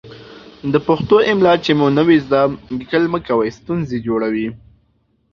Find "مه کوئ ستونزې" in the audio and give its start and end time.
3.13-3.97